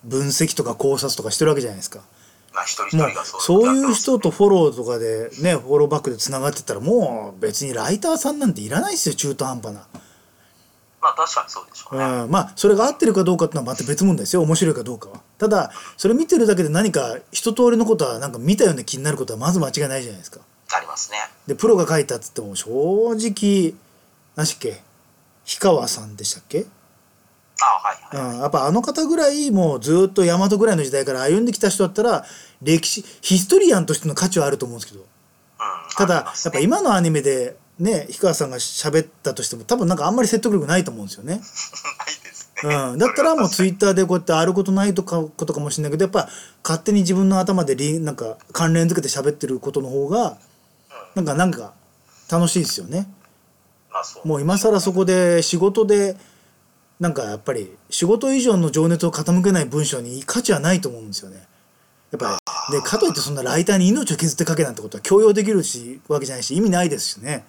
[0.04, 2.02] 分析とか考察とかしてるわけじゃないですか。
[2.56, 9.86] まあ一人一人がそうそういう人とフォローとかでねフォローバックでつながってったらもう別にライターさんなんていらないですよ中途半端な。
[11.02, 15.22] まあ確かにそうでしょうね、うん、まあそれが合ってるかどうかっていうのはまた別問題ですよ面白いかどうかは。
[15.38, 20.40] ただそれ見てるだけで何か一通りのことはなんか見たような気になることはまず間違いないじゃないですか。
[20.76, 21.18] ありますね。
[21.46, 23.76] でプロが書いたっつっても正直
[24.36, 24.82] 何しっけ？
[25.48, 26.66] 氷川さんでしたっけ、
[27.62, 32.26] あはいはい、うん、やっぱあの方ぐらいもうずっと大和ぐらいの時代から歩んできた人だったら
[32.62, 35.02] 歴史ヒストリアンとしての価値はあると思うんですけど。
[35.02, 35.08] うん、
[35.96, 36.30] ただね。
[36.46, 41.36] やっぱ今のアニメでね氷川さんが喋ったとしても多分なんかあんまり説得力ないと思うんですよね。
[41.40, 41.42] ない
[42.24, 46.30] ですね、うん、だったらもうツイッッターでこうやってあることないとかことかもしれないけどやっぱ
[46.64, 50.38] 勝手に自分の頭でリなんか関連づけて喋ってることの方が
[51.16, 51.74] なんかなんか
[52.30, 53.08] 楽しいですよね。
[53.92, 54.28] まあそう。
[54.28, 56.18] もう今更そこで仕事で
[57.00, 61.46] なんかやっぱり仕事以上の情熱を傾けない文章に価値はないと思うんですよね。
[62.12, 67.44] やっぱりでかといってそんなライターに命を削って書けなんてことは強要できるしわけじゃないし意味ないですしね。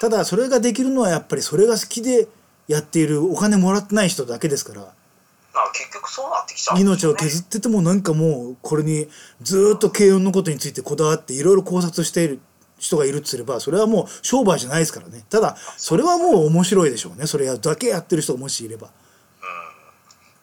[0.00, 2.28] ただそれができるのはやっぱりそれが好きで
[2.68, 4.80] やっているお金もらってない人だけですから。
[4.82, 9.08] まあ結局そうなってきちゃうんです命を削っててもなんかもうこれに
[9.40, 12.40] ずーっと軽音のことについてこだわっていろいろ考察している
[12.84, 15.24] 人がいるとすればそれはもう商売じゃないですからね。
[15.30, 17.26] ただそれはもう面白いでしょうね。
[17.26, 18.88] それだけやってる人がもしいれば。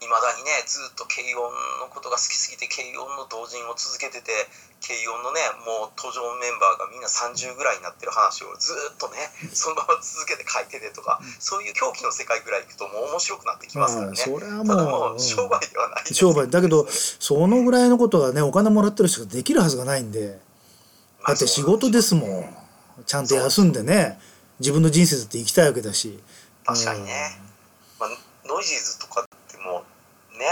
[0.01, 4.33] いまだにねずっと軽音のことが好きすぎて軽音の同人を続けてて
[4.81, 14.17] 軽音のねもう登場メンバーがみんな30ぐらいになってる話をずっとねそのまま続けて書いててとかそういう狂気の世界ぐらい行くともう面白くなってきますからね。
[14.17, 16.49] まあそれはもう商売ではないです商売。
[16.49, 20.41] だけどそのぐらいのことがねお金もらってる人ができるはずがないんで
[21.27, 22.45] だって仕事ですもん。
[23.05, 24.19] ちゃんと休んでね
[24.59, 26.19] 自分の人生だって生きたいわけだし。
[26.65, 27.11] 確かにね、
[27.99, 28.09] まあ、
[28.47, 29.83] ノイジーズとかっても
[30.35, 30.45] うね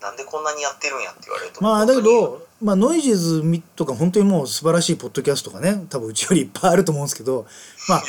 [0.00, 7.46] なんでこんなにやってるんやって言われるとまあだけど、まあ、ノイジーズみとか本当にもう素晴らしいポッドキャストがね多分うちよりいっぱいあると思うんですけど
[7.88, 8.04] まあね。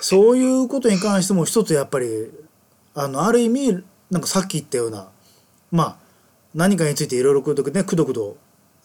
[0.00, 2.30] そういうことに関しても一つやっぱり
[2.94, 5.08] あのある意味なんかさっき言ったような
[5.70, 5.96] まあ
[6.54, 8.36] 何かについていろいろねくどくど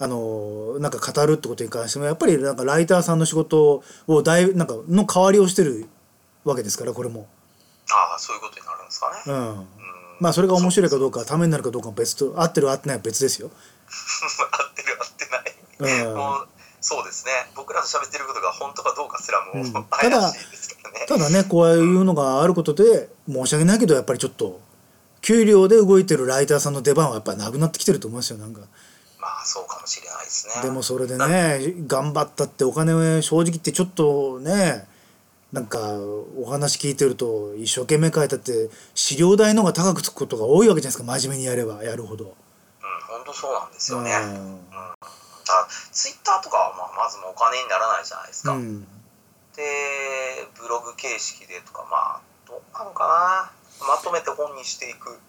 [0.04, 5.88] あのなんか語るってことに関してもやっぱりなんかライターさんの仕事をだいぶなんかの代わりをしてる
[6.44, 7.26] わけですからこれも。
[7.90, 9.50] ああそういうことになるんですかね、うん。
[9.60, 9.68] うん。
[10.20, 13.50] まあそれが面白いかどううかためになるかどうかは別と合ってる合ってないは別ですよ。
[14.52, 15.08] 合ってる合っ
[15.80, 16.16] てない、うん。
[16.18, 16.48] もう
[16.82, 17.32] そうですね。
[17.56, 24.60] 僕らの喋ってることが本当かどうかすらもうんうただ怪しいですからね、ただねこういうのがあることで申し訳ないけどやっぱりちょっと
[25.22, 28.62] 給料で動いてるライターさんの出番はやっぱりなくなってきてると思いますよなんか。
[29.44, 30.64] まあそうかもしれないですね。
[30.64, 34.88] でもそれでね頑張ったってお金を正直言ってちょっとね
[35.52, 35.80] なんか
[36.40, 41.20] お話聞いてると一生懸命書いたって資料代の方が高くつくことが多いわけじゃないですか。
[41.20, 42.26] 真面目にやればやるほど。
[42.26, 42.32] うん
[43.08, 44.60] 本当そうなんですうんよね、うん。
[44.72, 44.96] あ
[45.92, 48.88] ツイッターとかはまあまずもうお金にならないじゃないですか、うん。
[49.56, 49.62] で
[50.56, 53.52] ブログ形式でとかまあどうなのかな。
[53.86, 55.20] まとめて本にしていく。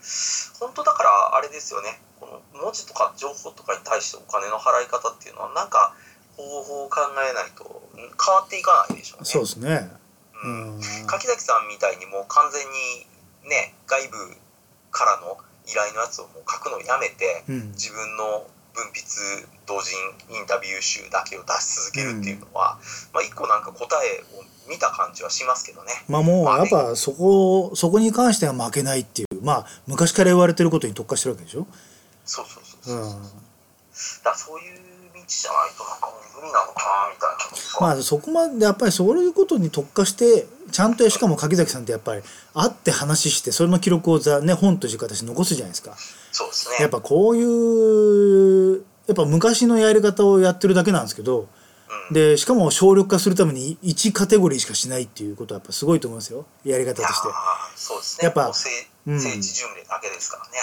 [0.61, 5.93] 本当だからあれですよねこの文字とか情報とかに対してお金の払い方っていうのはなんか
[6.37, 9.27] 方法を考えないとうん変わっていかないでしょうね。
[9.29, 9.91] そうですね。
[10.43, 14.17] ううんん柿崎さんみたいにもう完全にね外部
[14.91, 15.37] からの
[15.69, 19.95] 依頼のやつをもう書くのをやめてうん自分の文筆同人
[20.35, 22.77] インタビュー集だけを出し続けるっていうのは、
[23.13, 25.93] まあ一個なんか答えを見た感じはしますけどね。
[26.09, 31.67] まあもうやっぱそこそこに関しては負けないっていうまあ昔から言われてることに特化してるわけでしょ。
[32.25, 33.13] そうそうそううそう。
[33.15, 42.23] だんからそういう道じゃないとなんかもう無理なのかなみたいなまあそこまでやっぱりそういうことに特化してちゃんとしかも柿崎さんってやっぱり
[42.55, 45.97] 会って話してそれの記録をざ、ね、本という形で残すじゃないですか。
[46.33, 46.77] そうですね。
[46.81, 51.49] やっぱこういうやっぱ昔のやり方をやってるだけなんですけど
[52.09, 57.29] うん、でしかも省力化するために1カテゴリーしかしないっていうことはやっぱすごいと思いますよやり方として。
[57.29, 57.33] ー
[57.77, 58.25] そうですね。
[58.25, 60.59] やっぱうん聖地巡礼だけですからね。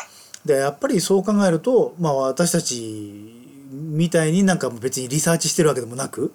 [0.46, 6.34] でやっぱりそう考えると、まあ、私たちみたいになんか別にリサーチしてるわけでもなく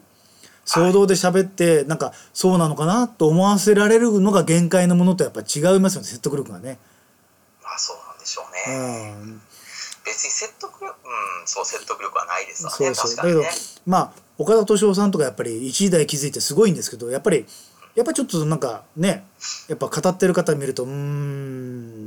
[0.64, 6.78] 想像で喋ってなんかそうなのかなと思わせられるのが限界のものとやっぱ違いますよね説得力がね。
[7.62, 9.12] まあそうなんでしょううね。
[9.12, 9.40] ん
[10.04, 12.76] 別に説得力、うん、そう説得力はないですわね。
[12.76, 13.42] そうそうだけど。
[13.86, 17.46] まあ岡田敏夫さんとかやっぱり一時代気づいてすごいんですけどやっぱり
[17.94, 19.24] やっぱちょっとなんかね
[19.68, 22.05] やっぱ語ってる方見るとうーん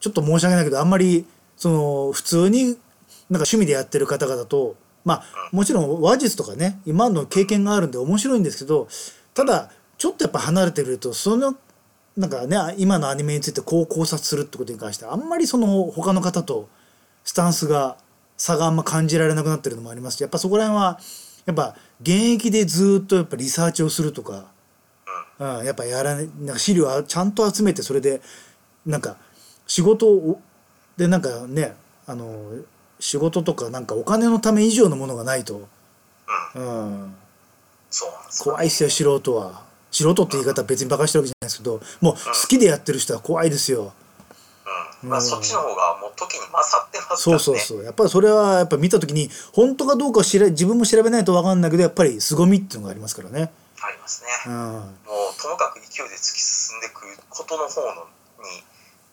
[0.00, 2.76] ちょっと申し訳ないけどあんまりその普通になんか
[3.30, 8.88] 趣味でやってる方々とまあもちろん話術とかね今の経験があるんで面白いんですけど
[9.34, 11.56] ただちょっとやっぱ離れてくるとその
[12.16, 16.68] なんかね今のアニメについてこう考察するってことに関してあんまりその他の方と
[17.24, 17.96] スタンスが
[18.36, 21.00] 差があんま感じられなくなってるのもありますしやっぱそこら辺は
[21.46, 24.46] やっぱ現役でずっとやっぱリサーチをするとか、
[25.38, 28.20] うん、やっぱやらねなんか資料をちゃんと集めてそれで
[28.84, 29.16] なんか
[29.66, 30.40] 仕事を
[30.96, 31.74] でなんかね
[32.06, 32.52] あの
[33.00, 35.68] 仕事とかなんかお金のため以上のものがないと、
[36.54, 37.14] うん、うん、
[37.90, 43.92] そうなんですよ怖いっすよ素人は素人って言い方は別にバカしてるわけじゃないですけどもう好きでやってる人は怖いですよ。
[45.02, 45.08] うん。
[45.10, 47.40] まあそっちの方がもう時に勝ってますかそらね。
[47.40, 53.50] うそうそうやっぱりそれはやっぱ見た時に本当かどうか知ら自分も調べないと分かんないけどやっぱり凄みっていうのがありますからね。
[53.80, 54.28] ありますね。
[54.46, 58.06] うん、もうともかく勢いで突き進んでいくことの方の
[58.44, 58.64] に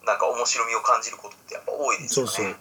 [0.06, 2.32] なんか面白みを感じることってやっぱ多いですよね。
[2.32, 2.56] そうそう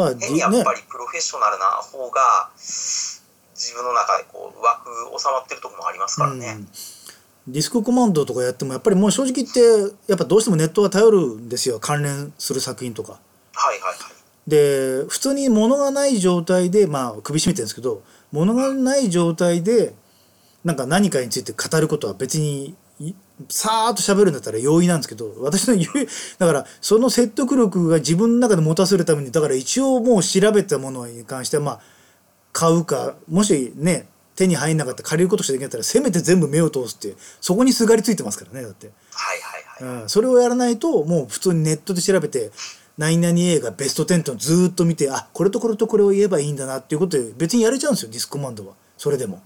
[0.00, 6.56] うん変にやっねぱりプロフェッショナルな方が自分の中でこう枠収まってるところもありますからね。
[7.46, 9.60] うん、ディスクコマンドとかやってもやっぱりもう正直言って
[10.06, 13.18] やっぱどうしてもネットは頼るんですよ関連する作品とか。
[13.54, 13.96] はいはいはい。
[14.48, 19.94] で普通に物がない状態でまあ首絞めてるんですけど物がない状態で
[20.64, 22.74] なんか何かについて語ることは別にい
[23.48, 25.90] さーっと喋るんだったら容易なんですけど私の言う
[26.38, 31.80] だからその説得力が自分の中で持たせるためにだから一応もう調べたものに関してはまあ
[32.52, 38.86] 買うかもしね手に入んなかったら借りることしかできなかったらせめて全部目を通すってそこにすがりついてますからねだって。
[38.86, 38.92] は
[39.34, 40.02] いはいはい。
[40.02, 42.50] うん、それをやらないともう普通にネットで調べて
[42.96, 49.40] 何々映画ベスト10っていうのをずーっと見てあこれとこれとこれを言えばいいんだなっていうことで別にやれちゃうんですよディスコマンドはそれでも。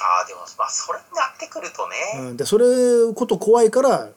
[0.00, 1.96] ああでもまあそれになってくるとね、
[2.30, 2.64] うん、でそれ
[3.14, 4.08] こと怖いから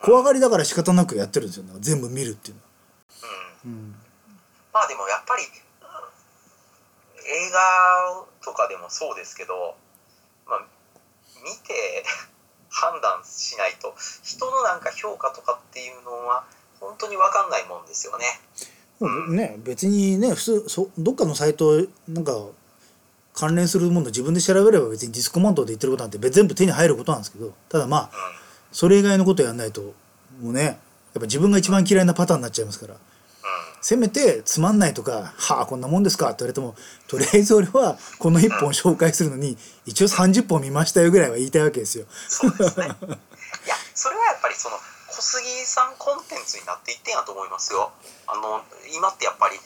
[0.00, 2.62] 怖がりだから仕方なくやってるんですよ、全部見るっていうの。
[2.62, 2.68] は。
[3.64, 3.70] うん。
[3.70, 3.94] うん。
[4.72, 5.54] まあでもやっぱり、うん
[7.26, 9.76] 映画とかでもそうですけど、
[10.46, 10.66] まあ、
[11.42, 12.04] 見て
[12.70, 16.44] 判断しないと人のなんか評価とかっていうのは
[16.80, 18.40] 本当に分かんないもんですよね。
[19.00, 22.32] うん、ね別にね普通そどっかのサイトなんか
[23.34, 28.08] 関連するもの自分で調べれば別にディスコマンドで言ってることなんて別全部手に入ることなんですけどただまあうん
[28.72, 29.82] それ以外のことやんないと
[30.40, 30.76] もうねやっ
[31.14, 33.00] ぱ自分が一番嫌いなパターンになっちゃいますからうん
[33.82, 36.74] せめてつまんないとか「はあこんなもんですか」って言われても
[37.06, 42.06] とりあえず俺はこの1本紹介するのに一応30本見ましたよぐらいは言いたいわけですよ。
[42.28, 42.86] そうですね。
[43.66, 44.76] いや、それはやっぱりその
[45.10, 47.92] 小杉さんコンテンツになっていってんやと思いますよ。
[48.26, 48.64] あの
[48.96, 49.60] 今ってやっぱり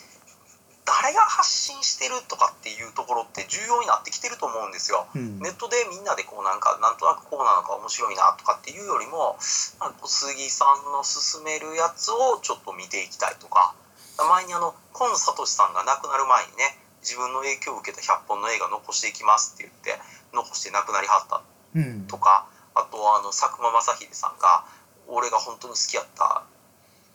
[0.88, 5.04] 誰が発信してるとかっていうところって重要になってきてると思うんですよ。
[5.14, 5.38] うん。
[5.44, 9.36] ネットでみんなでこうなんかなんとなくこうなのか面白いなとかっていうよりも、
[9.78, 13.74] まあ、小杉さんの勧めるやつをちょっと見ていきたいとか。
[14.18, 20.02] 前にあの今聡さんが亡くなる前にね自分の影響を受けた100本の映画残していきますって言って
[20.34, 21.42] 残して亡くなりはった
[21.76, 22.06] うん。
[22.08, 24.64] とかあとはあの佐久間正秀さんが
[25.06, 26.42] 俺が本当に好きやった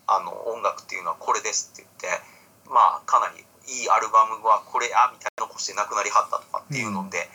[0.08, 2.24] あの音楽っていうのはこれですって言って
[2.70, 7.30] まあかなりいいアルバムはこれやみたいな残して亡くなりはったとかっていうので、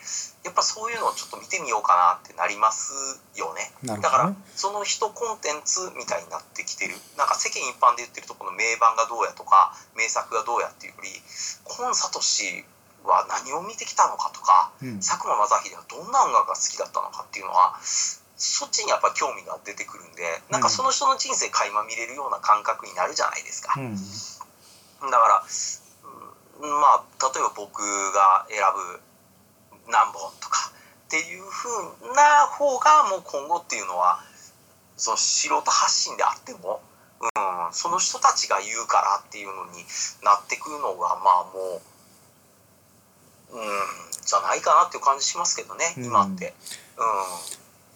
[0.45, 3.73] やっぱそういうのをちょっと見てみようかなってなりますよね。
[3.81, 4.35] なるだから。
[4.55, 11.09] その人コンテンツみたいになってきてるなんか世間一般で言ってるとこの名盤がどうやとか名作がどうやっていうより
[11.65, 12.19] 今聡
[13.07, 23.79] は何を見てきたのかとかうん佐久間正秀はどんな音楽が好きだったのかっていうのはそっちにやっぱ興味が出てくるんでなんかその人の人生垣間見れるような感覚になるじゃないですか。
[23.79, 23.95] うん
[24.99, 25.88] だから、うん
[26.59, 27.81] まあ例えば僕
[28.13, 28.99] が選ぶ
[29.91, 30.71] 何本とか
[31.07, 34.19] っていう風な方がもう今後っていうのは
[34.97, 36.81] その素人発信であっても、
[37.21, 39.83] うん、その人たちが言うからっていうのに
[40.23, 41.81] なってくるのがまあも
[43.51, 43.63] う、うん、
[44.23, 46.05] じゃないかなっていう感じしますけどね、うん。
[46.05, 46.53] 今って。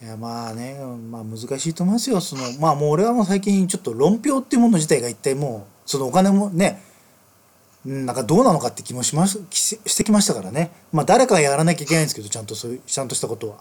[0.01, 0.07] うん。
[0.07, 0.77] いやまあね
[1.09, 2.19] まあ難しいと思いますよ。
[2.19, 6.92] そのまあもう俺はもう最近ちょっと論評っていうもの自体が一体もうそのお金もねうん
[7.85, 10.71] なんかどうなのかって気もしますきししてきましたからね。
[10.91, 13.57] まあ誰かがやらなきゃいけないんですけどちゃんとそういうちゃんとしたことは、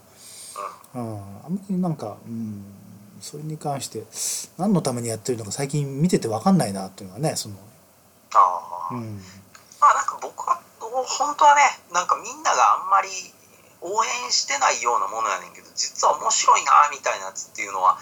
[0.95, 2.65] うん、あんまりなんかうん。
[3.23, 4.03] それに関して
[4.59, 7.55] 何のためにやってるのか最近見てて分かんないなっていうのはねその。
[8.35, 8.97] あー。
[8.97, 9.21] うん。
[9.81, 11.63] まあなんか僕は本当はね
[11.95, 13.09] なんかみんながあんまり
[13.81, 17.97] 応援してないようなものやねんけど実は面白いなみたいなやつっていうのは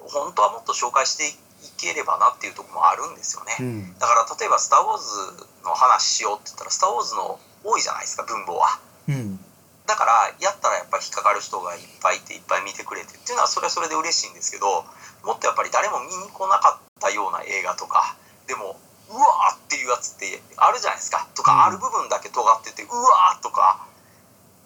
[0.00, 1.32] 本当はもっと紹介してい
[1.76, 3.98] ければなっていうところもあるんですよね、うん。
[3.98, 8.78] だから例えば「スター・ウォーズ」の話しようって言ったら「スター・ウォーズ」の多いじゃないですか分母は。
[9.08, 9.44] うん。
[9.86, 14.84] だからやったらやっぱり引っかかる人がいっぱいいていっぱい見てくれてっていうのはそれはそれで嬉しいんですけど
[15.24, 18.14] もっとやっぱり誰も見に来なかったような映画とか
[18.46, 18.78] でも
[19.10, 21.26] うわーっていうやつってあるじゃないですか。
[21.34, 21.44] とうん。
[21.44, 23.84] かある部分だけ尖っててうわーとか。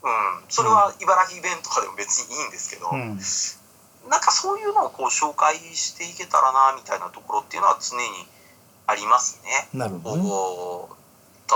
[0.02, 0.44] うん。
[0.50, 3.18] それは茨城弁とかでも別にいいんですけど、うん
[4.08, 8.04] なんかそういうのをこう紹介していけたらなみたいなところっていうのは常に
[8.86, 9.68] ありますね。
[9.72, 11.04] なるほどね。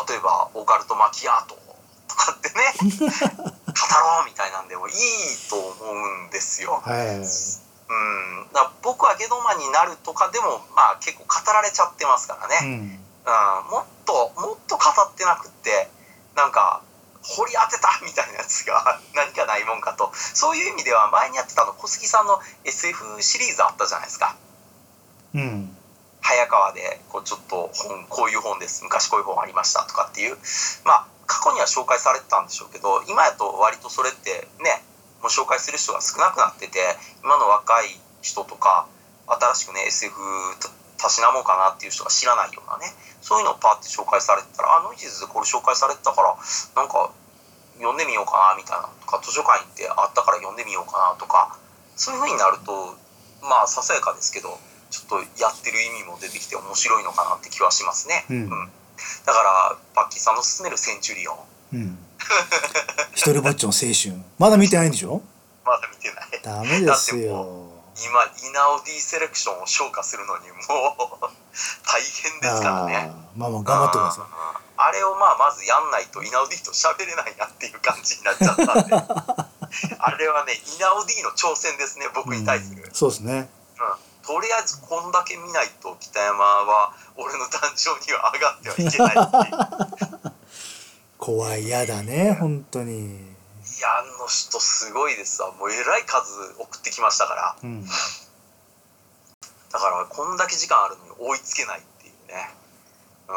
[0.08, 1.56] 例えばオカルトマキアート
[2.08, 2.54] とかってね
[2.98, 4.94] 語ろうみたいなんでもいい
[5.48, 6.80] と思うんですよ。
[6.84, 7.16] はい。
[7.16, 12.68] うん、だ僕はゲドマになるとかでもまあ結構語られちゃってますからね、うん。
[12.68, 15.90] うん、もっともっと語ってなくって
[16.34, 16.82] なんか
[17.28, 20.10] 掘り当てたみたいなやつが何かないもんかと。
[20.14, 24.36] そういう意味では前にやってたあの小杉さんの SF シリーズあったじゃないですか。
[25.34, 25.76] うん。
[26.20, 28.82] 早川でこうちょっと本こういう本です。
[28.84, 29.84] 昔こういう本ありました。
[29.84, 30.36] とかっていう。
[30.84, 34.80] まあ過去には紹介されてたんでしょうけど今やと割とそれってね
[35.20, 36.80] もう紹介する人が少なくなってて
[37.22, 38.88] 今の若い人とか
[39.28, 40.16] 新しくね SF
[40.58, 46.34] たたしなもうかなっていう人が知らないようなねそういうのをパッて紹介されてたらあノイジーズでこれ紹介されてたから
[46.74, 47.12] なんか
[47.78, 51.56] 読んでみようかなみたいなとか図書館行ってあったから読んでみようかなとか
[51.96, 52.94] そういう風になると
[53.42, 54.58] まあささやかですけど
[54.90, 58.24] ちょっとやってる意味も出てきて面白いのかなって気はしますね。
[58.30, 58.48] うん。
[58.50, 61.32] だからパッキーさんの勧めるセンチュリオ。
[61.34, 61.36] ン
[61.74, 61.98] うん。
[63.14, 64.16] 一人ぼっちの青春。
[64.38, 65.20] まだ見てないんでしょ？
[65.64, 66.40] まだ見てない。
[66.42, 67.68] ダメですよ。
[68.00, 71.30] 今イナオディセレクションを消化するのにもう
[71.86, 73.12] 大変ですからね。
[73.36, 74.24] まあまあ頑張ってください。
[74.24, 74.26] う
[74.64, 78.94] んあれをまあまずやんないとイナオディと喋れないなっていう感じになっちゃったんで。
[79.98, 82.94] あれはねイナオディの挑戦ですね僕に対する、うん。
[82.94, 83.50] そうですね。
[83.80, 90.32] うんとりあえずこんだけ見ないと北山は俺の誕生には上がってはいけないっていう。
[91.16, 93.16] 怖いやだね本当に。
[93.16, 95.50] いやあの人すごいですわ。
[95.52, 97.56] もうえらい数送ってきましたから。
[97.62, 97.86] うん。
[97.86, 102.54] だからこんだけ時間あるのに追いつけないっていうね。
[103.28, 103.34] うん。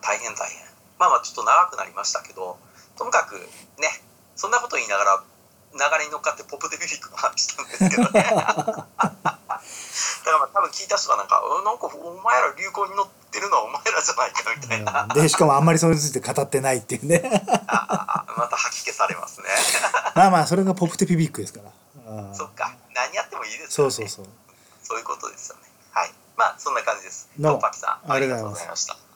[0.00, 0.67] 大変大変
[0.98, 2.58] まあまあちょっと長くなりましたけど
[2.96, 3.34] ともかく
[3.80, 4.02] ね
[4.36, 5.22] そんなこと言いながら
[5.72, 8.22] 流れに乗っかってポップデビューリックの話したんですけどね。
[10.28, 15.08] たからまあ多分聞いた人がなんかうんなんかお前ら流行に乗ってるのはお前らじゃないかみたいな、うん。
[15.08, 17.20] でしかもあんまりそれについて語ってないっていうね。
[17.22, 19.46] また吐き消されますね。
[20.14, 22.34] まあまあそれがポプテピビックですから。
[22.34, 22.74] そっか。
[22.94, 23.70] 何やってもいいですよね。
[23.70, 24.26] そうそうそう。
[24.82, 25.62] そういうことですよね。
[25.92, 26.14] はい。
[26.36, 27.28] まあそんな感じです。
[27.38, 27.58] どうも。
[27.58, 29.07] パキさんありがとうございました